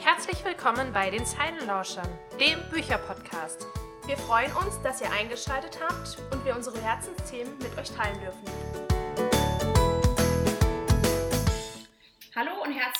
Herzlich 0.00 0.44
willkommen 0.44 0.92
bei 0.92 1.10
den 1.10 1.24
Zeilenlauschern, 1.24 2.08
dem 2.40 2.58
Bücherpodcast. 2.70 3.66
Wir 4.06 4.16
freuen 4.16 4.52
uns, 4.52 4.80
dass 4.82 5.00
ihr 5.00 5.10
eingeschaltet 5.10 5.78
habt 5.80 6.18
und 6.32 6.44
wir 6.44 6.54
unsere 6.54 6.80
Herzensthemen 6.80 7.58
mit 7.58 7.76
euch 7.78 7.90
teilen 7.90 8.18
dürfen. 8.20 8.85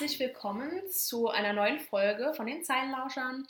Herzlich 0.06 0.28
willkommen 0.28 0.70
zu 0.88 1.30
einer 1.30 1.52
neuen 1.52 1.80
Folge 1.80 2.32
von 2.34 2.46
den 2.46 2.62
Zeilenlauschern. 2.62 3.44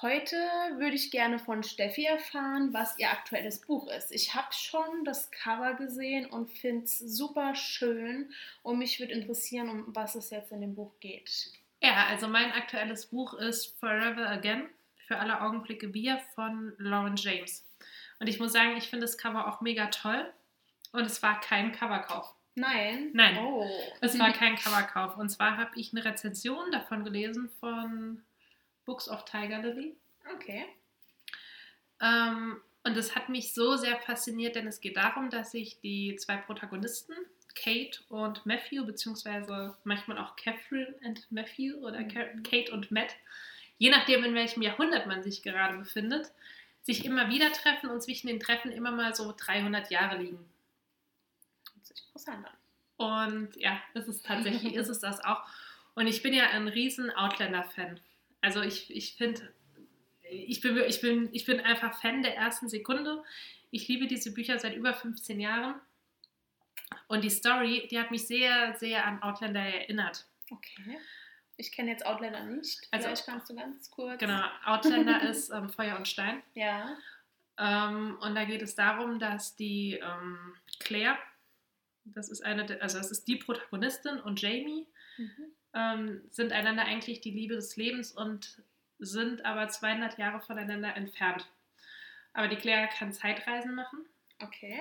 Heute 0.00 0.36
würde 0.76 0.94
ich 0.94 1.10
gerne 1.10 1.40
von 1.40 1.64
Steffi 1.64 2.04
erfahren, 2.04 2.72
was 2.72 2.96
ihr 3.00 3.10
aktuelles 3.10 3.60
Buch 3.60 3.88
ist. 3.88 4.12
Ich 4.12 4.32
habe 4.32 4.46
schon 4.52 5.04
das 5.04 5.32
Cover 5.32 5.74
gesehen 5.74 6.26
und 6.26 6.48
finde 6.48 6.84
es 6.84 7.00
super 7.00 7.56
schön 7.56 8.32
und 8.62 8.78
mich 8.78 9.00
würde 9.00 9.14
interessieren, 9.14 9.68
um 9.68 9.96
was 9.96 10.14
es 10.14 10.30
jetzt 10.30 10.52
in 10.52 10.60
dem 10.60 10.76
Buch 10.76 10.92
geht. 11.00 11.50
Ja, 11.82 12.06
also 12.08 12.28
mein 12.28 12.52
aktuelles 12.52 13.06
Buch 13.06 13.34
ist 13.34 13.76
Forever 13.80 14.28
Again, 14.28 14.68
für 15.08 15.18
alle 15.18 15.40
Augenblicke 15.40 15.88
Bier 15.88 16.20
von 16.36 16.72
Lauren 16.78 17.16
James. 17.16 17.66
Und 18.20 18.28
ich 18.28 18.38
muss 18.38 18.52
sagen, 18.52 18.76
ich 18.76 18.88
finde 18.90 19.06
das 19.06 19.18
Cover 19.18 19.48
auch 19.48 19.60
mega 19.60 19.86
toll 19.86 20.32
und 20.92 21.04
es 21.04 21.20
war 21.24 21.40
kein 21.40 21.72
Coverkauf. 21.72 22.32
Nein. 22.56 23.10
Nein, 23.12 23.36
Oh. 23.38 23.64
es 24.00 24.18
war 24.18 24.32
kein 24.32 24.56
Coverkauf. 24.56 25.16
Und 25.18 25.28
zwar 25.28 25.56
habe 25.56 25.78
ich 25.78 25.92
eine 25.92 26.04
Rezension 26.04 26.70
davon 26.72 27.04
gelesen 27.04 27.50
von 27.60 28.22
Books 28.84 29.08
of 29.08 29.24
Tiger 29.24 29.60
Lily. 29.62 29.94
Okay. 30.34 30.64
Ähm, 32.00 32.60
und 32.84 32.96
es 32.96 33.14
hat 33.14 33.28
mich 33.28 33.52
so 33.54 33.76
sehr 33.76 33.96
fasziniert, 33.98 34.56
denn 34.56 34.66
es 34.66 34.80
geht 34.80 34.96
darum, 34.96 35.30
dass 35.30 35.50
sich 35.52 35.80
die 35.80 36.16
zwei 36.16 36.36
Protagonisten, 36.36 37.14
Kate 37.54 38.00
und 38.08 38.44
Matthew, 38.46 38.84
beziehungsweise 38.84 39.76
manchmal 39.84 40.18
auch 40.18 40.36
Catherine 40.36 40.94
und 41.04 41.30
Matthew 41.32 41.76
oder 41.78 42.04
Ka- 42.04 42.28
Kate 42.48 42.72
und 42.72 42.90
Matt, 42.90 43.14
je 43.78 43.90
nachdem, 43.90 44.24
in 44.24 44.34
welchem 44.34 44.62
Jahrhundert 44.62 45.06
man 45.06 45.22
sich 45.22 45.42
gerade 45.42 45.78
befindet, 45.78 46.32
sich 46.82 47.04
immer 47.04 47.28
wieder 47.30 47.50
treffen 47.52 47.90
und 47.90 48.02
zwischen 48.02 48.28
den 48.28 48.40
Treffen 48.40 48.70
immer 48.72 48.92
mal 48.92 49.14
so 49.14 49.34
300 49.36 49.90
Jahre 49.90 50.18
liegen. 50.22 50.38
Hört 52.12 52.20
sich 52.20 52.28
interessant 52.28 52.46
an. 52.46 52.56
Und 52.98 53.56
ja, 53.56 53.80
ist 53.94 54.08
es 54.08 54.22
tatsächlich, 54.22 54.74
ist 54.74 54.88
es 54.88 55.00
das 55.00 55.24
auch. 55.24 55.42
Und 55.94 56.06
ich 56.06 56.22
bin 56.22 56.32
ja 56.34 56.50
ein 56.50 56.68
riesen 56.68 57.10
Outlander-Fan. 57.10 58.00
Also 58.40 58.62
ich, 58.62 58.94
ich 58.94 59.14
finde, 59.14 59.52
ich 60.30 60.60
bin, 60.60 60.76
ich, 60.78 61.00
bin, 61.00 61.28
ich 61.32 61.44
bin 61.44 61.60
einfach 61.60 61.98
Fan 62.00 62.22
der 62.22 62.36
ersten 62.36 62.68
Sekunde. 62.68 63.22
Ich 63.70 63.88
liebe 63.88 64.06
diese 64.06 64.32
Bücher 64.32 64.58
seit 64.58 64.74
über 64.76 64.94
15 64.94 65.40
Jahren. 65.40 65.74
Und 67.08 67.24
die 67.24 67.30
Story, 67.30 67.88
die 67.90 67.98
hat 67.98 68.10
mich 68.10 68.26
sehr, 68.26 68.74
sehr 68.78 69.04
an 69.06 69.22
Outlander 69.22 69.60
erinnert. 69.60 70.26
Okay. 70.50 70.98
Ich 71.56 71.72
kenne 71.72 71.90
jetzt 71.90 72.04
Outlander 72.06 72.44
nicht. 72.44 72.86
Also- 72.90 73.08
Vielleicht 73.08 73.26
kannst 73.26 73.50
du 73.50 73.56
ganz 73.56 73.90
kurz. 73.90 74.18
Genau, 74.20 74.42
Outlander 74.64 75.22
ist 75.22 75.50
ähm, 75.50 75.70
Feuer 75.70 75.96
und 75.96 76.06
Stein. 76.06 76.42
Ja. 76.54 76.96
Ähm, 77.58 78.18
und 78.20 78.34
da 78.34 78.44
geht 78.44 78.62
es 78.62 78.74
darum, 78.74 79.18
dass 79.18 79.56
die 79.56 79.94
ähm, 79.94 80.54
Claire, 80.78 81.16
das 82.14 82.28
ist 82.28 82.42
eine, 82.44 82.64
der- 82.66 82.82
also 82.82 82.98
das 82.98 83.10
ist 83.10 83.26
die 83.28 83.36
Protagonistin 83.36 84.18
und 84.20 84.40
Jamie, 84.40 84.86
Mhm. 85.18 85.32
ähm, 85.74 86.20
sind 86.30 86.52
einander 86.52 86.84
eigentlich 86.84 87.20
die 87.20 87.30
Liebe 87.30 87.54
des 87.54 87.76
Lebens 87.76 88.12
und 88.12 88.62
sind 88.98 89.44
aber 89.44 89.68
200 89.68 90.18
Jahre 90.18 90.40
voneinander 90.40 90.94
entfernt. 90.96 91.46
Aber 92.32 92.48
die 92.48 92.56
Claire 92.56 92.88
kann 92.88 93.12
Zeitreisen 93.12 93.74
machen 93.74 94.04
Okay. 94.42 94.80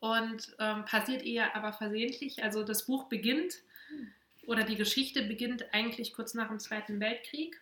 und 0.00 0.54
ähm, 0.58 0.84
passiert 0.84 1.22
ihr 1.22 1.54
aber 1.54 1.72
versehentlich. 1.72 2.42
Also 2.42 2.62
das 2.64 2.86
Buch 2.86 3.08
beginnt 3.08 3.54
oder 4.46 4.64
die 4.64 4.76
Geschichte 4.76 5.22
beginnt 5.22 5.72
eigentlich 5.74 6.12
kurz 6.14 6.34
nach 6.34 6.48
dem 6.48 6.58
Zweiten 6.60 7.00
Weltkrieg 7.00 7.60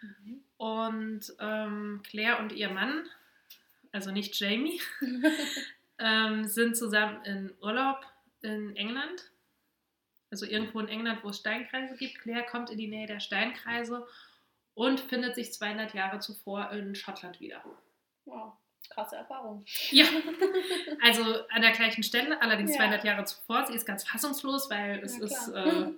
Mhm. 0.00 0.44
und 0.58 1.20
ähm, 1.40 2.00
Claire 2.08 2.38
und 2.38 2.52
ihr 2.52 2.70
Mann, 2.70 3.04
also 3.90 4.12
nicht 4.12 4.38
Jamie, 4.38 4.80
ähm, 5.98 6.46
sind 6.46 6.76
zusammen 6.76 7.24
in 7.24 7.54
Urlaub 7.60 8.00
in 8.42 8.76
England. 8.76 9.30
Also 10.30 10.44
irgendwo 10.46 10.80
in 10.80 10.88
England, 10.88 11.24
wo 11.24 11.30
es 11.30 11.38
Steinkreise 11.38 11.96
gibt. 11.96 12.18
Claire 12.20 12.44
kommt 12.44 12.70
in 12.70 12.78
die 12.78 12.88
Nähe 12.88 13.06
der 13.06 13.20
Steinkreise 13.20 14.06
und 14.74 15.00
findet 15.00 15.34
sich 15.34 15.52
200 15.52 15.94
Jahre 15.94 16.18
zuvor 16.20 16.70
in 16.72 16.94
Schottland 16.94 17.40
wieder. 17.40 17.64
Wow. 18.26 18.52
Krasse 18.90 19.16
Erfahrung. 19.16 19.64
Ja, 19.90 20.04
also 21.02 21.22
an 21.50 21.62
der 21.62 21.72
gleichen 21.72 22.02
Stelle, 22.02 22.40
allerdings 22.40 22.70
Ja. 22.72 22.78
200 22.78 23.04
Jahre 23.04 23.24
zuvor. 23.24 23.66
Sie 23.66 23.74
ist 23.74 23.86
ganz 23.86 24.04
fassungslos, 24.04 24.70
weil 24.70 25.00
es 25.02 25.18
ist, 25.18 25.48
äh, 25.48 25.88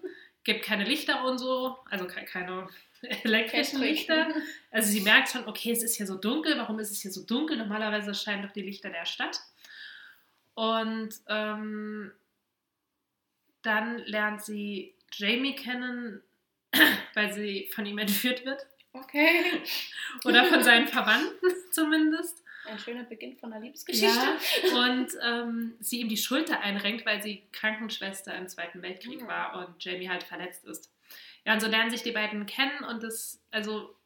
gibt 0.45 0.65
keine 0.65 0.85
Lichter 0.85 1.25
und 1.25 1.39
so, 1.39 1.77
also 1.91 2.07
ke- 2.07 2.25
keine 2.25 2.69
elektrischen 3.25 3.81
Lichter. 3.81 4.29
Also 4.73 4.89
sie 4.91 5.01
merkt 5.01 5.29
schon, 5.31 5.47
okay, 5.49 5.73
es 5.73 5.83
ist 5.83 5.97
hier 5.97 6.07
so 6.07 6.17
dunkel. 6.17 6.57
Warum 6.57 6.79
ist 6.79 6.93
es 6.93 7.01
hier 7.03 7.11
so 7.11 7.25
dunkel? 7.27 7.57
Normalerweise 7.57 8.15
scheinen 8.15 8.43
doch 8.45 8.53
die 8.53 8.63
Lichter 8.63 8.89
der 8.91 9.05
Stadt. 9.05 9.41
Und 10.61 11.15
ähm, 11.27 12.13
dann 13.63 13.97
lernt 14.01 14.43
sie 14.45 14.95
Jamie 15.11 15.57
kennen, 15.57 16.23
weil 17.15 17.33
sie 17.33 17.71
von 17.75 17.87
ihm 17.87 17.97
entführt 17.97 18.45
wird. 18.45 18.67
Okay. 18.93 19.63
Oder 20.27 20.45
von 20.45 20.63
seinen 20.63 20.87
Verwandten 20.87 21.49
zumindest. 21.71 22.45
Ein 22.67 22.79
schöner 22.79 23.05
Beginn 23.05 23.39
von 23.39 23.55
einer 23.55 23.63
Liebesgeschichte. 23.65 24.07
Ja, 24.07 24.37
und 24.85 25.09
ähm, 25.23 25.77
sie 25.81 26.01
ihm 26.01 26.11
die 26.11 26.19
Schulter 26.19 26.61
einrenkt, 26.61 27.07
weil 27.07 27.23
sie 27.23 27.43
Krankenschwester 27.53 28.35
im 28.37 28.47
Zweiten 28.47 28.83
Weltkrieg 28.83 29.23
Mhm. 29.23 29.29
war 29.29 29.67
und 29.67 29.83
Jamie 29.83 30.11
halt 30.11 30.25
verletzt 30.25 30.67
ist. 30.67 30.93
Ja, 31.47 31.55
und 31.55 31.61
so 31.61 31.69
lernen 31.69 31.91
sich 31.91 32.03
die 32.03 32.13
beiden 32.13 32.45
kennen 32.45 32.85
und 32.85 33.03
das, 33.03 33.43
also 33.51 33.97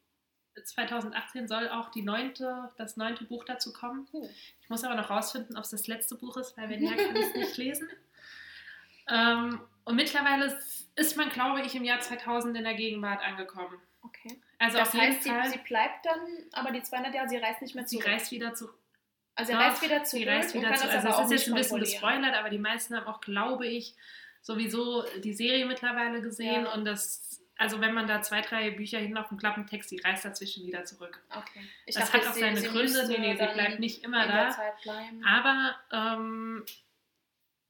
2018 0.62 1.48
soll 1.48 1.68
auch 1.68 1.90
die 1.90 2.02
neunte, 2.02 2.70
das 2.76 2.96
neunte 2.96 3.24
Buch 3.24 3.44
dazu 3.44 3.72
kommen. 3.72 4.06
Oh. 4.12 4.28
Ich 4.62 4.68
muss 4.70 4.84
aber 4.84 4.94
noch 4.94 5.10
rausfinden, 5.10 5.56
ob 5.56 5.64
es 5.64 5.70
das 5.70 5.86
letzte 5.86 6.14
Buch 6.16 6.36
ist, 6.36 6.56
weil 6.56 6.68
wenn 6.70 6.82
ja, 6.82 6.94
kann 6.94 7.16
ich 7.16 7.26
es 7.26 7.34
nicht 7.34 7.56
lesen. 7.56 7.88
Ähm, 9.08 9.60
und 9.84 9.96
mittlerweile 9.96 10.56
ist 10.96 11.16
man, 11.16 11.28
glaube 11.28 11.60
ich, 11.62 11.74
im 11.74 11.84
Jahr 11.84 12.00
2000 12.00 12.56
in 12.56 12.64
der 12.64 12.74
Gegenwart 12.74 13.22
angekommen. 13.22 13.78
Okay. 14.02 14.40
Also 14.58 14.78
Das 14.78 14.88
auf 14.88 14.94
jeden 14.94 15.06
heißt, 15.12 15.22
sie, 15.24 15.28
Fall, 15.30 15.50
sie 15.50 15.58
bleibt 15.58 16.06
dann, 16.06 16.20
aber 16.52 16.70
die 16.70 16.82
200 16.82 17.14
Jahre, 17.14 17.28
sie 17.28 17.36
reist 17.36 17.60
nicht 17.62 17.74
mehr 17.74 17.86
sie 17.86 17.98
zurück. 17.98 18.12
reist 18.12 18.30
wieder 18.30 18.54
zu, 18.54 18.68
also 19.34 19.52
sie 19.52 19.58
Doch, 19.58 19.64
reist 19.64 19.82
wieder 19.82 20.04
zurück 20.04 20.22
Sie 20.24 20.28
reist 20.28 20.54
wieder 20.54 20.68
kann 20.70 20.78
zu. 20.78 20.86
das 20.86 20.94
Also 21.04 21.08
es 21.08 21.24
ist 21.26 21.30
jetzt 21.32 21.48
ein 21.48 21.54
bisschen 21.54 21.80
gespoilert, 21.80 22.34
aber 22.34 22.50
die 22.50 22.58
meisten 22.58 22.96
haben 22.96 23.06
auch, 23.06 23.20
glaube 23.20 23.66
ich, 23.66 23.94
sowieso 24.42 25.04
die 25.22 25.32
Serie 25.32 25.66
mittlerweile 25.66 26.20
gesehen 26.22 26.64
Ja. 26.64 26.72
und 26.74 26.84
das, 26.84 27.40
also 27.56 27.80
wenn 27.80 27.94
man 27.94 28.06
da 28.06 28.22
zwei, 28.22 28.40
drei 28.40 28.70
Bücher 28.70 28.98
hin 28.98 29.16
auf 29.16 29.28
dem 29.28 29.38
Klappentext, 29.38 29.90
die 29.90 30.00
reist 30.00 30.24
dazwischen 30.24 30.66
wieder 30.66 30.84
zurück. 30.84 31.22
Okay. 31.30 31.68
Ich 31.86 31.94
das 31.94 32.10
dachte, 32.10 32.26
hat 32.26 32.32
auch 32.32 32.38
seine 32.38 32.60
sie 32.60 32.68
Gründe. 32.68 33.06
Nee, 33.08 33.18
nee, 33.18 33.36
sie 33.36 33.46
bleibt 33.54 33.80
nicht 33.80 34.02
immer 34.02 34.26
da. 34.26 34.56
Aber 35.24 35.76
ähm, 35.92 36.64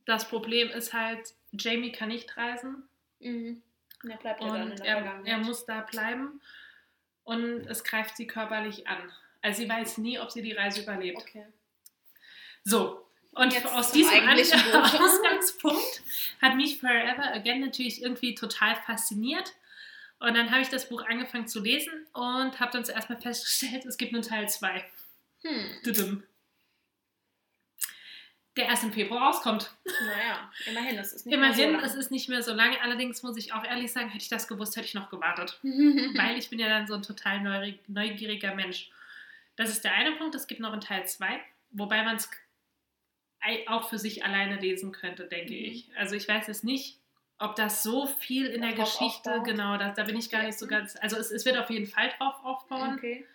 das 0.07 0.29
Problem 0.29 0.69
ist 0.69 0.93
halt, 0.93 1.35
Jamie 1.53 1.93
kann 1.93 2.09
nicht 2.09 2.37
reisen 2.37 2.89
Mhm. 3.25 3.63
Er 4.09 4.17
bleibt 4.19 4.43
ja 4.43 4.49
dann 4.49 4.63
in 4.63 4.71
und 4.71 4.81
der 4.81 4.87
er, 4.87 5.23
er 5.25 5.39
muss 5.39 5.65
da 5.65 5.81
bleiben 5.81 6.41
und 7.25 7.67
es 7.67 7.83
greift 7.83 8.17
sie 8.17 8.27
körperlich 8.27 8.87
an. 8.87 8.99
Also 9.41 9.63
sie 9.63 9.69
weiß 9.69 9.99
nie, 9.99 10.19
ob 10.19 10.31
sie 10.31 10.43
die 10.43 10.53
Reise 10.53 10.83
überlebt. 10.83 11.19
Okay. 11.19 11.47
So, 12.65 13.07
und 13.33 13.53
Jetzt 13.53 13.67
aus 13.67 13.93
diesem. 13.93 14.13
Ausgangspunkt 14.29 16.03
hat 16.41 16.55
mich 16.55 16.79
Forever 16.79 17.33
Again 17.33 17.61
natürlich 17.61 18.03
irgendwie 18.03 18.35
total 18.35 18.77
fasziniert. 18.77 19.55
Und 20.27 20.35
dann 20.35 20.51
habe 20.51 20.63
ich 20.63 20.69
das 20.69 20.89
Buch 20.89 21.03
angefangen 21.05 21.47
zu 21.49 21.61
lesen 21.61 22.07
und 22.13 22.59
habe 22.61 22.73
dann 22.73 22.85
zuerst 22.85 23.11
mal 23.11 23.21
festgestellt, 23.21 23.85
es 23.87 23.97
gibt 23.97 24.13
nur 24.13 24.23
Teil 24.23 24.49
2. 24.49 24.85
Hm. 25.43 26.23
Der 28.57 28.67
erst 28.67 28.85
im 28.85 28.93
Februar 28.93 29.27
rauskommt. 29.29 29.75
Naja, 29.85 30.51
immerhin, 30.67 30.97
es 30.97 31.13
ist 31.13 31.27
nicht 31.27 31.35
Immerhin, 31.35 31.73
mehr 31.73 31.83
es 31.83 31.93
so 31.95 31.99
ist 31.99 32.11
nicht 32.13 32.29
mehr 32.29 32.41
so 32.43 32.55
lange. 32.55 32.81
Allerdings 32.81 33.23
muss 33.25 33.37
ich 33.37 33.53
auch 33.53 33.65
ehrlich 33.65 33.91
sagen, 33.93 34.09
hätte 34.11 34.23
ich 34.23 34.29
das 34.29 34.47
gewusst, 34.47 34.77
hätte 34.77 34.87
ich 34.87 34.95
noch 34.95 35.11
gewartet. 35.11 35.59
Weil 35.63 36.39
ich 36.39 36.51
bin 36.51 36.61
ja 36.61 36.69
dann 36.69 36.87
so 36.87 36.95
ein 36.95 37.03
total 37.03 37.41
neu- 37.41 37.75
neugieriger 37.89 38.55
Mensch. 38.55 38.91
Das 39.57 39.71
ist 39.71 39.83
der 39.85 39.95
eine 39.95 40.13
Punkt. 40.13 40.37
Es 40.37 40.47
gibt 40.47 40.61
noch 40.61 40.73
einen 40.73 40.81
Teil 40.81 41.05
2, 41.07 41.41
wobei 41.73 42.03
man 42.05 42.17
es 42.17 42.31
auch 43.67 43.89
für 43.91 43.99
sich 43.99 44.25
alleine 44.25 44.57
lesen 44.61 44.93
könnte, 44.93 45.27
denke 45.27 45.53
Mhm. 45.53 45.59
ich. 45.65 45.91
Also 45.97 46.15
ich 46.15 46.29
weiß 46.29 46.47
jetzt 46.47 46.63
nicht, 46.65 46.99
ob 47.39 47.57
das 47.57 47.83
so 47.83 48.07
viel 48.07 48.47
in 48.47 48.63
der 48.63 48.73
Geschichte, 48.73 49.31
aufbaut. 49.31 49.45
genau, 49.45 49.77
da, 49.77 49.91
da 49.91 50.05
bin 50.05 50.17
ich 50.17 50.31
gar 50.31 50.43
nicht 50.43 50.59
so 50.59 50.67
ganz, 50.67 50.97
also 50.97 51.17
es, 51.17 51.31
es 51.31 51.45
wird 51.45 51.57
auf 51.57 51.71
jeden 51.71 51.87
Fall 51.87 52.11
drauf 52.19 52.35
aufbauen. 52.43 52.95
Okay. 52.97 53.27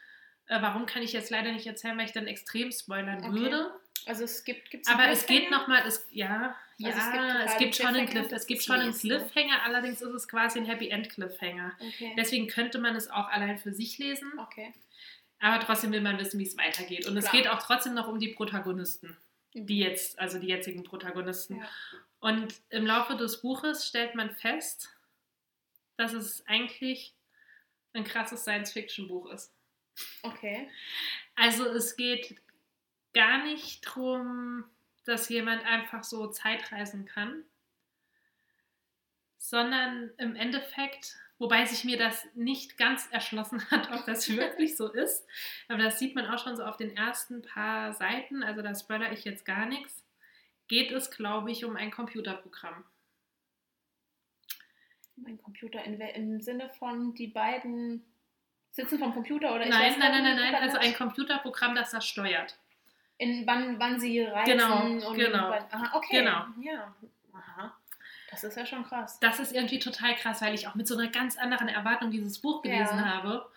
Äh, 0.47 0.61
warum 0.61 0.85
kann 0.85 1.03
ich 1.03 1.13
jetzt 1.13 1.29
leider 1.29 1.51
nicht 1.51 1.67
erzählen, 1.67 1.97
weil 1.97 2.05
ich 2.05 2.11
dann 2.11 2.27
extrem 2.27 2.71
spoilern 2.71 3.23
Okay. 3.23 3.33
würde. 3.33 3.71
Also 4.05 4.23
es 4.23 4.43
gibt 4.43 4.71
gibt's 4.71 4.89
Aber 4.89 5.07
es 5.09 5.25
geht 5.25 5.51
nochmal, 5.51 5.83
es, 5.85 6.07
ja, 6.11 6.55
ja, 6.77 6.89
Also 6.89 6.99
es 6.99 7.11
gibt 7.11 7.45
es 7.45 7.57
gibt, 7.57 7.75
schon 7.75 7.87
einen 7.87 8.07
Cliffhanger, 8.07 8.27
Cliff, 8.27 8.31
es 8.31 8.47
gibt 8.47 8.63
schon 8.63 8.75
einen 8.77 8.91
ne? 8.91 8.97
Cliffhanger, 8.97 9.63
allerdings 9.63 10.01
ist 10.01 10.13
es 10.13 10.27
quasi 10.27 10.59
ein 10.59 10.65
Happy 10.65 10.89
End 10.89 11.09
Cliffhanger. 11.09 11.73
Okay. 11.79 12.13
Deswegen 12.17 12.47
könnte 12.47 12.79
man 12.79 12.95
es 12.95 13.11
auch 13.11 13.27
allein 13.27 13.57
für 13.57 13.73
sich 13.73 13.97
lesen, 13.97 14.31
okay. 14.39 14.73
aber 15.39 15.63
trotzdem 15.63 15.91
will 15.91 16.01
man 16.01 16.17
wissen, 16.17 16.39
wie 16.39 16.45
es 16.45 16.57
weitergeht. 16.57 17.05
Und 17.07 17.17
es 17.17 17.25
Klar. 17.25 17.43
geht 17.43 17.51
auch 17.51 17.61
trotzdem 17.61 17.93
noch 17.93 18.07
um 18.07 18.19
die 18.19 18.29
Protagonisten, 18.29 19.17
die 19.53 19.79
jetzt, 19.79 20.17
also 20.17 20.39
die 20.39 20.47
jetzigen 20.47 20.83
Protagonisten. 20.83 21.57
Ja. 21.57 21.69
Und 22.19 22.53
im 22.69 22.85
Laufe 22.85 23.15
des 23.15 23.41
Buches 23.41 23.87
stellt 23.87 24.15
man 24.15 24.31
fest, 24.31 24.89
dass 25.97 26.13
es 26.13 26.45
eigentlich 26.47 27.15
ein 27.93 28.03
krasses 28.03 28.41
Science-Fiction-Buch 28.41 29.31
ist. 29.31 29.53
Okay. 30.23 30.69
Also 31.35 31.65
es 31.65 31.95
geht 31.95 32.41
gar 33.13 33.43
nicht 33.43 33.85
darum, 33.85 34.65
dass 35.05 35.29
jemand 35.29 35.65
einfach 35.65 36.03
so 36.03 36.27
Zeitreisen 36.27 37.05
kann, 37.05 37.43
sondern 39.37 40.11
im 40.17 40.35
Endeffekt, 40.35 41.17
wobei 41.39 41.65
sich 41.65 41.83
mir 41.83 41.97
das 41.97 42.27
nicht 42.35 42.77
ganz 42.77 43.07
erschlossen 43.11 43.69
hat, 43.71 43.91
ob 43.91 44.05
das 44.05 44.29
wirklich 44.35 44.77
so 44.77 44.91
ist, 44.91 45.25
aber 45.67 45.83
das 45.83 45.99
sieht 45.99 46.15
man 46.15 46.27
auch 46.27 46.41
schon 46.43 46.55
so 46.55 46.63
auf 46.63 46.77
den 46.77 46.95
ersten 46.95 47.41
paar 47.41 47.93
Seiten, 47.93 48.43
also 48.43 48.61
da 48.61 48.75
spoilere 48.75 49.13
ich 49.13 49.23
jetzt 49.25 49.45
gar 49.45 49.65
nichts, 49.65 50.03
geht 50.69 50.91
es, 50.91 51.11
glaube 51.11 51.51
ich, 51.51 51.65
um 51.65 51.75
ein 51.75 51.91
Computerprogramm. 51.91 52.85
Mein 55.17 55.37
Computer 55.41 55.83
in, 55.83 55.99
im 55.99 56.39
Sinne 56.41 56.69
von 56.69 57.13
die 57.13 57.27
beiden 57.27 58.05
sitzen 58.71 58.99
vom 58.99 59.13
Computer 59.13 59.53
oder 59.53 59.65
nein, 59.65 59.95
nein, 59.99 60.11
nein, 60.11 60.23
nein, 60.23 60.35
nein, 60.37 60.55
also 60.55 60.77
ein 60.77 60.93
Computerprogramm, 60.95 61.75
das 61.75 61.91
das 61.91 62.05
steuert. 62.07 62.57
in 63.17 63.45
wann, 63.45 63.77
wann 63.79 63.99
sie 63.99 64.21
reisen 64.21 64.57
Genau, 64.57 65.09
und 65.09 65.15
genau. 65.17 65.51
aha, 65.51 65.91
okay. 65.97 66.19
Genau. 66.19 66.45
Ja. 66.61 66.95
Aha. 67.33 67.75
Das 68.31 68.43
ist 68.45 68.55
ja 68.55 68.65
schon 68.65 68.85
krass. 68.85 69.19
Das 69.19 69.39
ist 69.39 69.51
irgendwie 69.53 69.79
total 69.79 70.15
krass, 70.15 70.41
weil 70.41 70.53
ich 70.53 70.67
auch 70.67 70.75
mit 70.75 70.87
so 70.87 70.95
einer 70.95 71.09
ganz 71.09 71.37
anderen 71.37 71.67
Erwartung 71.67 72.11
dieses 72.11 72.39
Buch 72.39 72.61
gelesen 72.61 72.97
Ja. 72.99 73.05
habe. 73.05 73.51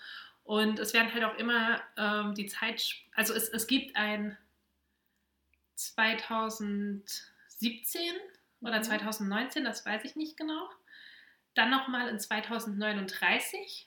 Und 0.45 0.81
es 0.81 0.93
werden 0.95 1.13
halt 1.15 1.23
auch 1.23 1.37
immer 1.37 1.81
ähm, 1.97 2.35
die 2.35 2.47
Zeit, 2.47 2.97
also 3.15 3.35
es, 3.35 3.49
es 3.51 3.69
gibt 3.69 3.95
ein 3.95 4.37
2017 5.91 8.13
oder 8.61 8.79
Mhm. 8.79 8.83
2019, 8.85 9.65
das 9.65 9.85
weiß 9.85 10.05
ich 10.05 10.17
nicht 10.17 10.37
genau. 10.37 10.69
Dann 11.55 11.71
nochmal 11.71 12.09
in 12.09 12.19
2039. 12.19 13.87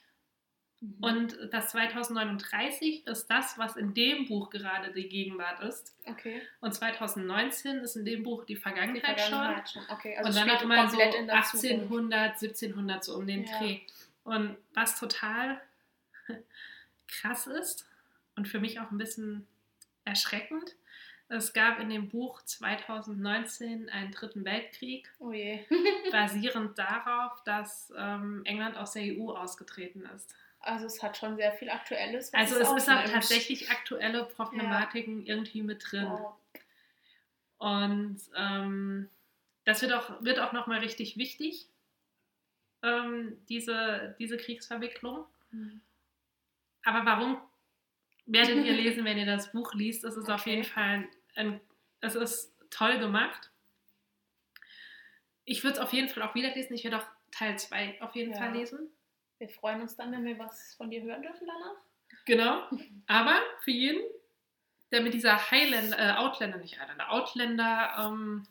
Mhm. 0.80 0.96
Und 1.00 1.38
das 1.52 1.70
2039 1.70 3.06
ist 3.06 3.26
das, 3.28 3.58
was 3.58 3.76
in 3.76 3.94
dem 3.94 4.26
Buch 4.26 4.50
gerade 4.50 4.92
die 4.92 5.08
Gegenwart 5.08 5.60
ist. 5.60 5.94
okay. 6.06 6.42
Und 6.60 6.74
2019 6.74 7.78
ist 7.78 7.96
in 7.96 8.04
dem 8.04 8.22
Buch 8.22 8.44
die 8.44 8.54
Die 8.54 8.60
Vergangenheit, 8.60 9.18
schon. 9.20 9.30
Vergangenheit 9.30 9.70
schon. 9.70 9.82
Okay. 9.88 10.16
Also 10.16 10.28
und 10.28 10.36
dann 10.36 10.48
spielt 10.48 10.62
auch 10.62 10.66
mal 10.66 10.88
so 10.90 10.96
komplett 10.96 11.14
in 11.14 11.26
der 11.26 11.42
Zukunft. 11.42 11.64
1800, 11.64 12.42
1700 12.42 13.04
so 13.04 13.16
um 13.16 13.26
den 13.26 13.44
Ja. 13.44 13.58
Dreh. 13.58 13.80
Und 14.24 14.56
was 14.74 14.98
total 15.00 15.60
krass 17.08 17.46
ist 17.46 17.86
und 18.34 18.46
für 18.48 18.60
mich 18.60 18.80
auch 18.80 18.90
ein 18.90 18.98
bisschen 18.98 19.46
erschreckend, 20.04 20.74
es 21.28 21.52
gab 21.52 21.80
in 21.80 21.90
dem 21.90 22.08
Buch 22.08 22.42
2019 22.42 23.88
einen 23.88 24.12
dritten 24.12 24.44
Weltkrieg, 24.44 25.12
Oh 25.18 25.32
basierend 26.12 26.78
darauf, 26.78 27.42
dass 27.44 27.92
ähm, 27.96 28.42
England 28.44 28.76
aus 28.76 28.92
der 28.92 29.02
EU 29.02 29.30
ausgetreten 29.30 30.08
ist. 30.14 30.34
Also 30.60 30.86
es 30.86 31.02
hat 31.02 31.16
schon 31.16 31.36
sehr 31.36 31.52
viel 31.52 31.70
Aktuelles. 31.70 32.32
Also 32.34 32.56
es 32.56 32.72
ist 32.72 32.90
auch 32.90 33.04
tatsächlich 33.04 33.70
aktuelle 33.70 34.24
Problematiken 34.24 35.24
irgendwie 35.24 35.62
mit 35.62 35.84
drin. 35.90 36.08
Wow. 36.08 36.34
Und 37.58 38.18
ähm, 38.36 39.08
das 39.64 39.82
wird 39.82 39.92
auch, 39.92 40.22
wird 40.22 40.38
auch 40.38 40.52
nochmal 40.52 40.80
richtig 40.80 41.16
wichtig, 41.16 41.66
ähm, 42.82 43.38
diese, 43.48 44.14
diese 44.18 44.36
Kriegsverwicklung. 44.36 45.24
Mhm. 45.50 45.80
Aber 46.84 47.04
warum 47.06 47.40
werdet 48.26 48.64
ihr 48.64 48.72
lesen, 48.74 49.04
wenn 49.04 49.18
ihr 49.18 49.26
das 49.26 49.52
Buch 49.52 49.74
liest? 49.74 50.04
Es 50.04 50.16
ist 50.16 50.28
auf 50.28 50.42
Okay. 50.42 50.50
jeden 50.50 50.64
Fall, 50.64 50.82
ein, 50.84 51.08
es 52.00 52.14
ist 52.14 52.54
toll 52.70 52.98
gemacht. 52.98 53.50
Ich 55.44 55.62
würde 55.62 55.74
es 55.76 55.80
auf 55.80 55.92
jeden 55.92 56.08
Fall 56.08 56.22
auch 56.24 56.34
wieder 56.34 56.54
lesen. 56.54 56.74
Ich 56.74 56.84
werde 56.84 56.98
auch 56.98 57.06
Teil 57.30 57.58
2 57.58 58.00
auf 58.02 58.14
jeden 58.14 58.32
Ja. 58.32 58.38
Fall 58.38 58.52
lesen. 58.52 58.90
Wir 59.38 59.48
freuen 59.48 59.82
uns 59.82 59.96
dann, 59.96 60.12
wenn 60.12 60.24
wir 60.24 60.38
was 60.38 60.74
von 60.74 60.90
dir 60.90 61.02
hören 61.02 61.22
dürfen 61.22 61.46
danach. 61.46 61.76
Genau. 62.24 62.62
Aber 63.06 63.38
für 63.60 63.70
jeden, 63.70 64.02
der 64.90 65.02
mit 65.02 65.14
dieser 65.14 65.50
Highlander, 65.50 65.98
äh, 65.98 66.12
Outlander, 66.16 66.58
nicht 66.58 66.80
Highlander, 66.80 67.12
Outlander 67.12 67.94
ähm, 67.98 68.46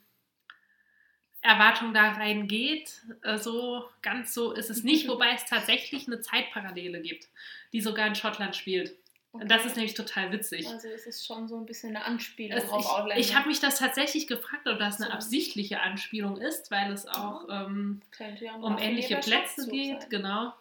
Erwartung 1.41 1.93
da 1.93 2.11
reingeht, 2.11 3.01
äh, 3.23 3.37
so 3.37 3.89
ganz 4.01 4.33
so 4.33 4.51
ist 4.53 4.69
es 4.69 4.83
nicht, 4.83 5.07
wobei 5.07 5.33
es 5.33 5.45
tatsächlich 5.45 6.07
eine 6.07 6.21
Zeitparallele 6.21 7.01
gibt, 7.01 7.27
die 7.73 7.81
sogar 7.81 8.07
in 8.07 8.15
Schottland 8.15 8.55
spielt. 8.55 8.95
Okay. 9.35 9.47
Das 9.47 9.65
ist 9.65 9.75
nämlich 9.75 9.93
total 9.93 10.31
witzig. 10.31 10.67
Also 10.67 10.87
es 10.87 11.05
ist 11.05 11.25
schon 11.25 11.47
so 11.47 11.57
ein 11.57 11.65
bisschen 11.65 11.95
eine 11.95 12.05
Anspielung 12.05 12.57
Es, 12.57 12.69
auf 12.69 12.85
Outlander. 12.85 13.17
ich 13.17 13.29
ich 13.29 13.35
habe 13.35 13.47
mich 13.47 13.59
das 13.59 13.79
tatsächlich 13.79 14.27
gefragt, 14.27 14.67
ob 14.67 14.79
das 14.79 14.97
eine 14.97 15.07
So. 15.07 15.11
absichtliche 15.13 15.81
Anspielung 15.81 16.37
ist, 16.37 16.71
weil 16.71 16.91
es 16.91 17.05
auch 17.05 17.47
ähm, 17.49 18.01
ja 18.39 18.55
um 18.55 18.77
ähnliche 18.77 19.17
Plätze 19.17 19.67
geht, 19.69 20.01
sein. 20.01 20.09
genau. 20.09 20.53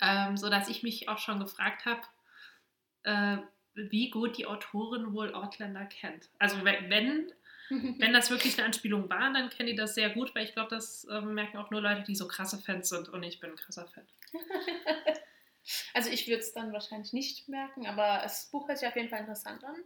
Ähm, 0.00 0.36
so 0.36 0.48
dass 0.50 0.68
ich 0.68 0.82
mich 0.82 1.08
auch 1.08 1.18
schon 1.18 1.40
gefragt 1.40 1.84
habe, 1.86 2.02
äh, 3.04 3.38
wie 3.74 4.10
gut 4.10 4.36
die 4.36 4.46
Autorin 4.46 5.12
wohl 5.12 5.32
Outlander 5.34 5.86
kennt. 5.86 6.28
Also 6.38 6.62
wenn, 6.64 7.32
wenn, 7.70 8.12
das 8.12 8.30
wirklich 8.30 8.58
eine 8.58 8.66
Anspielung 8.66 9.08
war, 9.08 9.32
dann 9.32 9.50
kennen 9.50 9.68
die 9.68 9.74
das 9.74 9.94
sehr 9.94 10.10
gut, 10.10 10.34
weil 10.34 10.44
ich 10.44 10.52
glaube, 10.52 10.70
das 10.70 11.06
ähm, 11.10 11.34
merken 11.34 11.56
auch 11.58 11.70
nur 11.70 11.80
Leute, 11.80 12.02
die 12.02 12.14
so 12.14 12.28
krasse 12.28 12.58
Fans 12.58 12.88
sind 12.88 13.08
und 13.08 13.22
ich 13.22 13.40
bin 13.40 13.50
ein 13.50 13.56
krasser 13.56 13.86
Fan. 13.86 14.06
Also 15.94 16.10
ich 16.10 16.26
würde 16.26 16.40
es 16.40 16.52
dann 16.52 16.72
wahrscheinlich 16.72 17.12
nicht 17.12 17.48
merken, 17.48 17.86
aber 17.86 18.20
das 18.22 18.46
Buch 18.46 18.68
hört 18.68 18.78
sich 18.78 18.88
auf 18.88 18.96
jeden 18.96 19.08
Fall 19.08 19.20
interessant 19.20 19.62
an. 19.64 19.76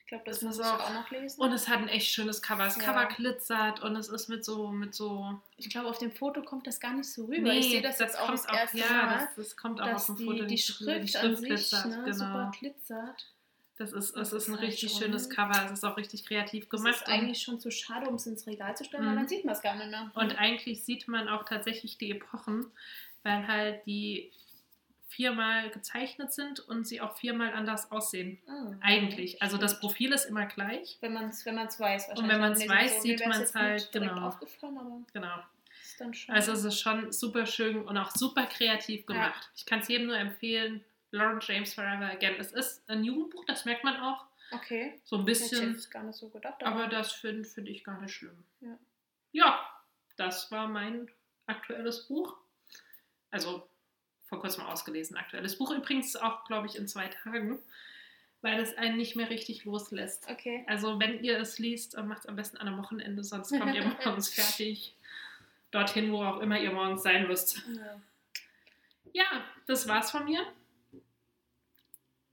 Ich 0.00 0.06
glaube, 0.06 0.24
das 0.26 0.38
Es 0.38 0.42
muss 0.42 0.58
ich 0.58 0.64
auch- 0.64 0.80
auch 0.80 0.92
noch 0.92 1.08
lesen. 1.12 1.40
Und 1.40 1.52
es 1.52 1.68
hat 1.68 1.78
ein 1.78 1.86
echt 1.88 2.12
schönes 2.12 2.42
Cover. 2.42 2.64
Das 2.64 2.76
Ja. 2.76 2.82
Cover 2.82 3.06
glitzert 3.14 3.80
und 3.80 3.94
es 3.94 4.08
ist 4.08 4.28
mit 4.28 4.44
so, 4.44 4.68
mit 4.72 4.92
so. 4.92 5.40
ich 5.56 5.70
glaube, 5.70 5.88
auf 5.88 5.98
dem 5.98 6.10
Foto 6.10 6.42
kommt 6.42 6.66
das 6.66 6.80
gar 6.80 6.94
nicht 6.94 7.12
so 7.12 7.26
rüber. 7.26 7.52
ich 7.52 7.70
sehe 7.70 7.80
das, 7.80 8.00
jetzt 8.00 8.18
auch 8.18 8.30
das 8.30 8.44
erste 8.44 8.78
ja, 8.78 8.86
Mal, 8.90 9.18
das, 9.36 9.36
das 9.36 9.56
kommt 9.56 9.80
auch 9.80 9.86
auf 9.94 10.06
dem 10.06 10.16
die, 10.16 10.24
Foto 10.24 10.36
die 10.38 10.46
nicht 10.46 10.80
rüber. 10.80 10.92
Schrift, 10.94 11.16
an 11.16 11.36
sich 11.36 11.46
glitzert, 11.48 11.86
ne, 11.86 11.96
genau. 12.04 12.12
super 12.12 12.52
glitzert. 12.58 13.32
Das 13.78 13.92
ist, 13.92 14.14
Das 14.16 14.32
es 14.32 14.42
ist 14.42 14.48
ein 14.48 14.58
halt 14.58 14.66
richtig 14.68 14.90
schon- 14.90 15.00
schönes 15.02 15.30
Cover. 15.30 15.64
Es 15.66 15.72
ist 15.72 15.84
auch 15.84 15.96
richtig 15.96 16.26
kreativ 16.26 16.68
Das 16.68 16.82
gemacht. 16.82 16.96
ist 17.02 17.06
eigentlich 17.08 17.40
schon 17.40 17.60
zu 17.60 17.70
schade, 17.70 18.08
um 18.10 18.16
es 18.16 18.26
ins 18.26 18.46
Regal 18.48 18.76
zu 18.76 18.84
stellen, 18.84 19.04
weil 19.04 19.12
Mhm. 19.12 19.16
dann 19.18 19.28
sieht 19.28 19.44
man 19.44 19.54
es 19.54 19.62
gar 19.62 19.76
nicht 19.76 19.90
mehr. 19.90 20.10
Und 20.16 20.36
eigentlich 20.40 20.82
sieht 20.84 21.06
man 21.06 21.28
auch 21.28 21.44
tatsächlich 21.44 21.96
die 21.98 22.10
Epochen, 22.10 22.66
weil 23.22 23.46
halt 23.46 23.86
die 23.86 24.32
viermal 25.10 25.70
gezeichnet 25.70 26.32
sind 26.32 26.60
und 26.60 26.86
sie 26.86 27.00
auch 27.00 27.16
viermal 27.18 27.52
anders 27.52 27.90
aussehen. 27.90 28.40
Ah, 28.48 28.72
Eigentlich. 28.80 29.42
Also 29.42 29.58
das. 29.58 29.80
Profil 29.80 30.12
ist 30.12 30.24
immer 30.26 30.46
gleich. 30.46 30.96
Wenn 31.00 31.12
man 31.12 31.28
es 31.30 31.44
wenn 31.44 31.56
man's 31.56 31.78
weiß. 31.78 32.08
Und 32.16 32.28
wenn 32.28 32.40
wahrscheinlich. 32.40 32.68
Mir 32.68 32.74
ist 32.74 32.82
weiß, 32.82 32.94
so- 32.96 33.00
sieht 33.02 33.20
jetzt 33.20 33.38
nicht 33.38 33.54
halt, 33.54 33.92
genau. 33.92 34.26
aufgefallen, 34.28 34.78
aber 34.78 35.00
Genau. 35.12 35.36
ist 35.82 36.00
dann 36.00 36.14
schon. 36.14 36.34
Also 36.34 36.52
es 36.52 36.64
ist 36.64 36.80
schon 36.80 37.12
super 37.12 37.44
schön 37.46 37.82
und 37.84 37.96
auch 37.98 38.10
super 38.12 38.46
kreativ 38.46 39.04
gemacht. 39.06 39.50
Ich 39.56 39.66
kann 39.66 39.80
es 39.80 39.88
jedem 39.88 40.06
nur 40.08 40.16
empfehlen. 40.16 40.84
Lauren 41.12 41.40
James 41.42 41.74
Forever 41.74 42.08
Again. 42.10 42.36
Es 42.38 42.52
ist 42.52 42.88
ein 42.88 43.02
Jugendbuch, 43.02 43.44
das 43.46 43.64
merkt 43.64 43.82
man 43.84 43.96
auch. 44.00 44.24
okay. 44.52 45.00
So 45.04 45.16
ein 45.16 45.20
ich 45.22 45.26
bisschen. 45.26 45.72
jetzt 45.72 45.90
gar 45.90 46.04
nicht 46.04 46.16
so 46.16 46.28
gedacht. 46.28 46.62
Aber 46.62 46.86
das 46.86 47.10
finde 47.12 47.44
find 47.48 47.68
ich 47.68 47.82
gar 47.82 48.00
nicht 48.00 48.14
schlimm. 48.14 48.44
Ja. 48.60 48.78
ja, 49.32 49.68
das 50.16 50.50
war 50.52 50.68
mein 50.68 51.10
aktuelles 51.46 52.06
Buch. 52.06 52.36
Also 53.32 53.68
vor 54.30 54.40
kurzem 54.40 54.64
ausgelesen. 54.64 55.16
Aktuelles 55.16 55.58
Buch 55.58 55.72
übrigens 55.72 56.16
auch, 56.16 56.44
glaube 56.46 56.68
ich, 56.68 56.76
in 56.76 56.88
zwei 56.88 57.08
Tagen, 57.08 57.58
weil 58.40 58.60
es 58.60 58.74
einen 58.78 58.96
nicht 58.96 59.16
mehr 59.16 59.28
richtig 59.28 59.64
loslässt. 59.64 60.26
Okay. 60.30 60.64
Also 60.68 60.98
wenn 60.98 61.22
ihr 61.22 61.38
es 61.38 61.58
liest, 61.58 61.96
macht 61.98 62.20
es 62.20 62.26
am 62.26 62.36
besten 62.36 62.56
an 62.56 62.68
einem 62.68 62.78
Wochenende, 62.78 63.22
sonst 63.22 63.50
kommt 63.50 63.74
ihr 63.74 63.84
morgens 64.04 64.28
fertig 64.28 64.94
dorthin, 65.72 66.12
wo 66.12 66.22
auch 66.22 66.38
immer 66.38 66.58
ihr 66.58 66.72
morgens 66.72 67.02
sein 67.02 67.26
müsst. 67.26 67.62
Ja. 67.76 68.00
Ja, 69.12 69.44
das 69.66 69.88
war's 69.88 70.12
von 70.12 70.24
mir. 70.24 70.46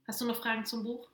Hast 0.06 0.20
du 0.20 0.24
noch 0.24 0.40
Fragen 0.40 0.64
zum 0.64 0.84
Buch? 0.84 1.08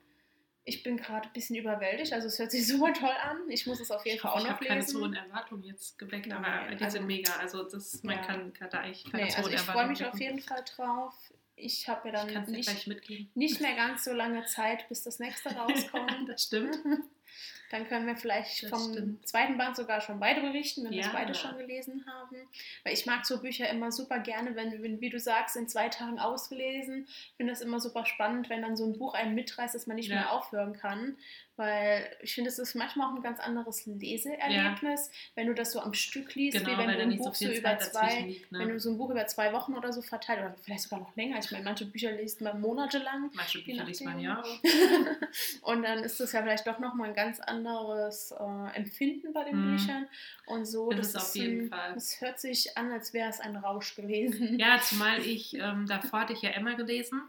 Ich 0.67 0.81
bin 0.83 0.97
gerade 0.97 1.27
ein 1.27 1.33
bisschen 1.33 1.55
überwältigt. 1.55 2.11
Also 2.13 2.27
es 2.27 2.39
hört 2.39 2.51
sich 2.51 2.65
super 2.67 2.91
toll 2.93 3.13
an. 3.23 3.37
Ich 3.49 3.67
muss 3.67 3.79
es 3.79 3.91
auf 3.91 4.03
jeden 4.05 4.15
Ich 4.15 4.21
Fall 4.21 4.31
auch 4.31 4.37
ich 4.37 4.43
noch 4.45 4.51
habe 4.53 4.65
keine 4.65 4.79
lesen. 4.81 4.89
zu 4.95 5.01
hohen 5.01 5.13
Erwartungen 5.13 5.63
jetzt 5.63 5.97
geweckt, 5.99 6.27
Nein, 6.27 6.43
aber 6.43 6.75
die 6.75 6.83
also- 6.83 6.97
sind 6.97 7.07
mega. 7.07 7.33
Also 7.37 7.63
das, 7.63 8.01
man 8.03 8.15
Ja. 8.17 8.21
kann, 8.23 8.51
kann 8.53 8.69
da 8.71 8.79
eigentlich 8.79 9.03
keine 9.11 9.25
Nee, 9.25 9.33
also 9.35 9.49
ich 9.49 9.59
freue 9.61 9.87
mich 9.87 10.03
auf 10.05 10.19
jeden 10.19 10.39
Fall 10.39 10.63
drauf. 10.75 11.13
Ich 11.57 11.87
habe 11.87 12.09
ja 12.09 12.25
Ich 12.27 12.33
dann 12.33 12.51
nicht, 12.51 12.87
nicht 13.35 13.61
mehr 13.61 13.75
ganz 13.75 14.03
so 14.03 14.11
lange 14.11 14.43
Zeit, 14.45 14.89
bis 14.89 15.03
das 15.03 15.19
nächste 15.19 15.49
rauskommt. 15.55 16.27
das 16.27 16.43
stimmt. 16.43 16.77
Dann 17.71 17.87
können 17.87 18.05
wir 18.07 18.15
vielleicht 18.15 18.63
Das 18.63 18.69
vom 18.69 18.93
stimmt. 18.93 19.27
zweiten 19.27 19.57
Band 19.57 19.75
sogar 19.75 19.99
schon 20.01 20.19
beide 20.19 20.41
berichten, 20.41 20.83
wenn 20.83 20.91
wir 20.91 20.99
es 21.01 21.07
Ja. 21.07 21.13
beide 21.13 21.33
schon 21.33 21.57
gelesen 21.57 22.05
haben. 22.07 22.35
Weil 22.83 22.93
ich 22.93 23.05
mag 23.05 23.25
so 23.25 23.41
Bücher 23.41 23.69
immer 23.69 23.91
super 23.91 24.19
gerne, 24.19 24.55
wenn, 24.55 24.81
wenn, 24.83 25.01
wie 25.01 25.09
du 25.09 25.19
sagst, 25.19 25.55
in 25.55 25.67
zwei 25.67 25.89
Tagen 25.89 26.19
ausgelesen. 26.19 27.05
Ich 27.07 27.33
finde 27.37 27.53
das 27.53 27.61
immer 27.61 27.79
super 27.79 28.05
spannend, 28.05 28.49
wenn 28.49 28.61
dann 28.61 28.77
so 28.77 28.85
ein 28.85 28.97
Buch 28.97 29.13
einen 29.15 29.35
mitreißt, 29.35 29.73
dass 29.75 29.87
man 29.87 29.95
nicht 29.95 30.09
Ja. 30.09 30.15
mehr 30.15 30.31
aufhören 30.31 30.73
kann. 30.73 31.17
Weil 31.57 32.05
ich 32.21 32.35
finde, 32.35 32.49
es 32.49 32.59
ist 32.59 32.75
manchmal 32.75 33.07
auch 33.09 33.15
ein 33.15 33.21
ganz 33.23 33.39
anderes 33.39 33.85
Leseerlebnis, 33.85 35.07
ja. 35.07 35.13
wenn 35.35 35.47
du 35.47 35.53
das 35.53 35.71
so 35.71 35.79
am 35.79 35.93
Stück 35.93 36.35
liest, 36.35 36.57
genau, 36.57 36.69
wie 36.69 36.77
wenn 36.77 36.87
du 36.89 36.99
ein 36.99 37.17
Buch 37.17 37.33
so, 37.33 37.45
so 37.45 37.51
über 37.53 37.79
zwei, 37.79 38.19
liegt, 38.23 38.51
ne? 38.51 38.59
wenn 38.59 38.67
du 38.69 38.79
so 38.79 38.91
ein 38.91 38.97
Buch 38.97 39.09
über 39.09 39.25
zwei 39.27 39.53
Wochen 39.53 39.73
oder 39.73 39.93
so 39.93 40.01
verteilt 40.01 40.39
oder 40.39 40.53
vielleicht 40.61 40.81
sogar 40.83 40.99
noch 40.99 41.15
länger. 41.15 41.39
Ich 41.39 41.51
meine, 41.51 41.63
manche 41.63 41.85
Bücher 41.85 42.11
liest 42.11 42.41
man 42.41 42.59
monatelang. 42.59 43.31
Manche 43.33 43.59
Bücher 43.63 43.85
liest 43.85 44.03
man 44.03 44.19
ja. 44.19 44.43
und 45.61 45.83
dann 45.83 45.99
ist 45.99 46.19
das 46.19 46.33
ja 46.33 46.41
vielleicht 46.41 46.67
doch 46.67 46.79
nochmal 46.79 47.09
ein 47.09 47.15
ganz 47.15 47.39
anderes 47.39 47.54
äh, 47.63 48.75
Empfinden 48.75 49.31
bei 49.33 49.43
den 49.43 49.59
mm. 49.59 49.71
Büchern. 49.71 50.07
Und 50.47 50.65
so, 50.65 50.89
das, 50.89 51.13
das 51.13 51.23
ist 51.23 51.29
auf 51.29 51.35
jeden 51.35 51.61
ein, 51.61 51.69
Fall. 51.69 51.93
Es 51.95 52.19
hört 52.19 52.39
sich 52.39 52.77
an, 52.77 52.91
als 52.91 53.13
wäre 53.13 53.29
es 53.29 53.39
ein 53.39 53.55
Rausch 53.55 53.95
gewesen. 53.95 54.59
Ja, 54.59 54.79
zumal 54.81 55.19
ich, 55.19 55.53
ähm, 55.53 55.85
davor 55.87 56.21
hatte 56.21 56.33
ich 56.33 56.41
ja 56.41 56.49
Emma 56.49 56.73
gelesen 56.73 57.21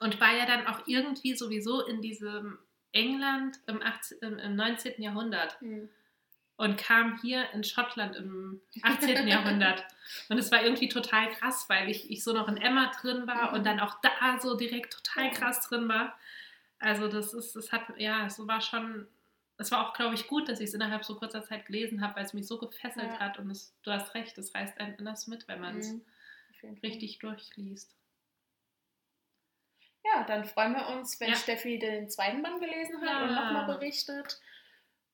und 0.00 0.20
war 0.20 0.36
ja 0.36 0.46
dann 0.46 0.66
auch 0.66 0.86
irgendwie 0.86 1.34
sowieso 1.34 1.84
in 1.84 2.00
diesem 2.00 2.58
England 2.92 3.58
im, 3.66 3.82
18, 3.82 4.38
im 4.38 4.56
19. 4.56 5.02
Jahrhundert 5.02 5.60
mhm. 5.62 5.88
und 6.56 6.76
kam 6.76 7.18
hier 7.20 7.50
in 7.52 7.64
Schottland 7.64 8.16
im 8.16 8.60
18. 8.82 9.26
Jahrhundert. 9.28 9.84
Und 10.28 10.38
es 10.38 10.52
war 10.52 10.62
irgendwie 10.62 10.88
total 10.88 11.30
krass, 11.30 11.66
weil 11.68 11.90
ich, 11.90 12.10
ich 12.10 12.22
so 12.22 12.32
noch 12.32 12.48
in 12.48 12.56
Emma 12.56 12.90
drin 13.00 13.26
war 13.26 13.50
mhm. 13.50 13.56
und 13.56 13.66
dann 13.66 13.80
auch 13.80 13.96
da 14.02 14.38
so 14.40 14.56
direkt 14.56 14.92
total 14.92 15.30
krass 15.30 15.66
drin 15.68 15.88
war. 15.88 16.16
Also 16.82 17.06
das 17.06 17.32
ist, 17.32 17.54
es 17.54 17.70
hat, 17.70 17.82
ja, 17.96 18.26
es 18.26 18.44
war 18.44 18.60
schon, 18.60 19.06
es 19.56 19.70
war 19.70 19.86
auch, 19.86 19.94
glaube 19.94 20.16
ich, 20.16 20.26
gut, 20.26 20.48
dass 20.48 20.58
ich 20.58 20.68
es 20.68 20.74
innerhalb 20.74 21.04
so 21.04 21.14
kurzer 21.14 21.44
Zeit 21.44 21.66
gelesen 21.66 22.02
habe, 22.02 22.16
weil 22.16 22.24
es 22.24 22.34
mich 22.34 22.48
so 22.48 22.58
gefesselt 22.58 23.12
ja. 23.12 23.18
hat 23.20 23.38
und 23.38 23.50
es, 23.50 23.72
du 23.84 23.92
hast 23.92 24.14
recht, 24.14 24.36
es 24.36 24.52
reißt 24.52 24.80
einen 24.80 24.98
anders 24.98 25.28
mit, 25.28 25.46
wenn 25.46 25.60
man 25.60 25.78
es 25.78 25.92
mhm. 25.92 26.78
richtig 26.82 27.20
durchliest. 27.20 27.94
Ja, 30.04 30.24
dann 30.24 30.44
freuen 30.44 30.74
wir 30.74 30.88
uns, 30.88 31.20
wenn 31.20 31.30
ja. 31.30 31.36
Steffi 31.36 31.78
den 31.78 32.10
zweiten 32.10 32.42
Band 32.42 32.60
gelesen 32.60 33.00
hat 33.00 33.08
ja. 33.08 33.22
und 33.22 33.34
nochmal 33.34 33.66
berichtet. 33.66 34.40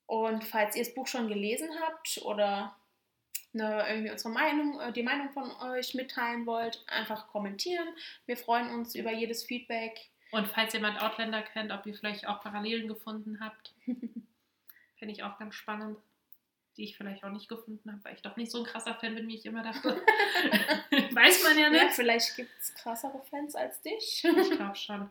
Und 0.06 0.44
falls 0.44 0.74
ihr 0.74 0.84
das 0.84 0.94
Buch 0.94 1.06
schon 1.06 1.28
gelesen 1.28 1.68
habt 1.82 2.22
oder 2.24 2.74
eine, 3.52 3.86
irgendwie 3.90 4.10
unsere 4.10 4.30
Meinung, 4.30 4.80
äh, 4.80 4.90
die 4.90 5.02
Meinung 5.02 5.28
von 5.32 5.50
euch 5.70 5.92
mitteilen 5.92 6.46
wollt, 6.46 6.82
einfach 6.86 7.28
kommentieren. 7.28 7.88
Wir 8.24 8.38
freuen 8.38 8.70
uns 8.70 8.94
über 8.94 9.12
jedes 9.12 9.44
Feedback. 9.44 10.10
Und 10.30 10.46
falls 10.48 10.72
jemand 10.72 11.00
Outlander 11.00 11.42
kennt, 11.42 11.72
ob 11.72 11.86
ihr 11.86 11.94
vielleicht 11.94 12.26
auch 12.26 12.42
Parallelen 12.42 12.88
gefunden 12.88 13.40
habt, 13.40 13.72
fände 13.86 15.12
ich 15.12 15.22
auch 15.22 15.38
ganz 15.38 15.54
spannend 15.54 15.96
die 16.78 16.84
ich 16.84 16.96
vielleicht 16.96 17.24
auch 17.24 17.30
nicht 17.30 17.48
gefunden 17.48 17.90
habe, 17.90 18.04
weil 18.04 18.14
ich 18.14 18.22
doch 18.22 18.36
nicht 18.36 18.52
so 18.52 18.58
ein 18.58 18.64
krasser 18.64 18.94
Fan 18.94 19.16
bin, 19.16 19.26
wie 19.26 19.34
ich 19.34 19.44
immer 19.44 19.64
dachte. 19.64 19.88
Weiß 21.12 21.42
man 21.42 21.58
ja 21.58 21.70
nicht. 21.70 21.82
Ja, 21.82 21.88
vielleicht 21.88 22.36
gibt 22.36 22.50
es 22.60 22.72
krassere 22.74 23.20
Fans 23.28 23.56
als 23.56 23.82
dich. 23.82 24.24
ich 24.24 24.50
glaube 24.52 24.76
schon. 24.76 25.10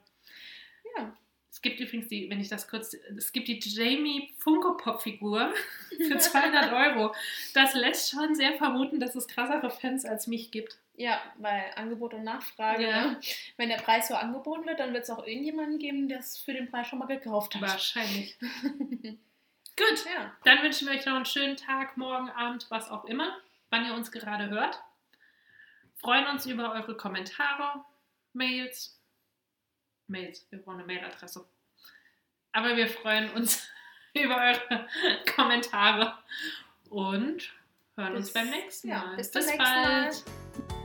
Ja. 0.98 1.16
Es 1.52 1.62
gibt 1.62 1.80
übrigens 1.80 2.08
die, 2.08 2.30
wenn 2.30 2.40
ich 2.40 2.50
das 2.50 2.68
kurz, 2.68 2.96
es 3.16 3.32
gibt 3.32 3.48
die 3.48 3.60
Jamie 3.60 4.34
Funko 4.38 4.78
Pop 4.78 5.02
Figur 5.02 5.54
für 5.90 6.18
200 6.20 6.72
Euro. 6.72 7.14
Das 7.54 7.74
lässt 7.74 8.12
schon 8.12 8.36
sehr 8.36 8.54
vermuten, 8.54 9.00
dass 9.00 9.16
es 9.16 9.28
krassere 9.28 9.70
Fans 9.70 10.06
als 10.06 10.28
mich 10.28 10.52
gibt. 10.52 10.78
Ja, 10.98 11.22
weil 11.38 11.72
Angebot 11.75 12.16
und 12.16 12.24
Nachfrage. 12.24 12.84
Ja. 12.84 13.12
Ne? 13.12 13.20
Wenn 13.56 13.70
der 13.70 13.77
Preis 13.77 14.08
so 14.08 14.16
angeboten 14.16 14.66
wird, 14.66 14.80
dann 14.80 14.94
wird 14.94 15.04
es 15.04 15.12
auch 15.12 15.25
irgendjemanden 15.25 15.77
geben, 15.77 16.10
der 16.10 16.20
es 16.20 16.39
für 16.39 16.54
den 16.54 16.72
Preis 16.72 16.88
schon 16.88 16.98
mal 16.98 17.06
gekauft 17.06 17.54
hat. 17.54 17.62
Wahrscheinlich. 17.62 18.36
Gut, 18.42 20.06
ja. 20.06 20.36
dann 20.44 20.63
wünschen 20.63 20.88
wir 20.88 20.96
euch 20.96 21.06
noch 21.06 21.16
einen 21.16 21.25
schönen 21.25 21.56
Tag, 21.56 21.98
morgen, 21.98 22.32
Abend, 22.32 22.66
was 22.70 22.89
auch 22.89 23.06
immer, 23.06 23.38
wann 23.70 23.86
ihr 23.86 23.94
uns 23.94 24.12
gerade 24.12 24.50
hört. 24.50 24.82
Freuen 25.98 26.25
uns 26.25 26.48
über 26.48 26.74
eure 26.74 26.98
Kommentare, 26.98 27.86
Mails. 28.34 29.00
Mails, 30.08 30.48
wir 30.50 30.60
brauchen 30.60 30.80
eine 30.80 30.88
Mailadresse. 30.88 31.48
Aber 32.54 32.75
wir 32.75 32.88
freuen 32.88 33.30
uns 33.34 33.70
über 34.16 34.36
eure 34.36 34.88
Kommentare 35.36 36.18
und 36.89 37.54
hören 37.96 38.13
bis, 38.13 38.25
uns 38.25 38.34
beim 38.34 38.50
nächsten 38.50 38.89
Mal. 38.89 38.96
Ja, 38.96 39.16
bis, 39.16 39.30
bis 39.30 39.46
bald. 39.58 39.60
Mal. 39.60 40.77